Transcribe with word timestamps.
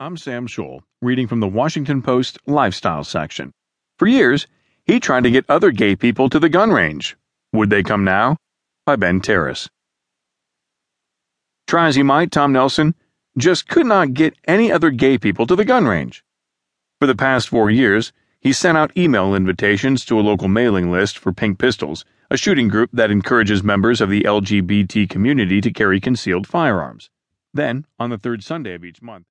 I'm 0.00 0.16
Sam 0.16 0.46
Scholl, 0.46 0.82
reading 1.02 1.26
from 1.26 1.40
the 1.40 1.48
Washington 1.48 2.02
Post 2.02 2.38
lifestyle 2.46 3.02
section. 3.02 3.50
For 3.98 4.06
years, 4.06 4.46
he 4.84 5.00
tried 5.00 5.24
to 5.24 5.30
get 5.32 5.44
other 5.48 5.72
gay 5.72 5.96
people 5.96 6.30
to 6.30 6.38
the 6.38 6.48
gun 6.48 6.70
range. 6.70 7.16
Would 7.52 7.68
they 7.70 7.82
come 7.82 8.04
now? 8.04 8.36
By 8.86 8.94
Ben 8.94 9.20
Terris. 9.20 9.68
Try 11.66 11.88
as 11.88 11.96
he 11.96 12.04
might, 12.04 12.30
Tom 12.30 12.52
Nelson 12.52 12.94
just 13.36 13.66
could 13.66 13.86
not 13.86 14.14
get 14.14 14.36
any 14.46 14.70
other 14.70 14.90
gay 14.90 15.18
people 15.18 15.48
to 15.48 15.56
the 15.56 15.64
gun 15.64 15.84
range. 15.84 16.22
For 17.00 17.08
the 17.08 17.16
past 17.16 17.48
four 17.48 17.68
years, 17.68 18.12
he 18.40 18.52
sent 18.52 18.78
out 18.78 18.96
email 18.96 19.34
invitations 19.34 20.04
to 20.04 20.20
a 20.20 20.22
local 20.22 20.46
mailing 20.46 20.92
list 20.92 21.18
for 21.18 21.32
Pink 21.32 21.58
Pistols, 21.58 22.04
a 22.30 22.36
shooting 22.36 22.68
group 22.68 22.90
that 22.92 23.10
encourages 23.10 23.64
members 23.64 24.00
of 24.00 24.10
the 24.10 24.20
LGBT 24.20 25.10
community 25.10 25.60
to 25.60 25.72
carry 25.72 25.98
concealed 25.98 26.46
firearms. 26.46 27.10
Then, 27.52 27.84
on 27.98 28.10
the 28.10 28.18
third 28.18 28.44
Sunday 28.44 28.74
of 28.74 28.84
each 28.84 29.02
month, 29.02 29.26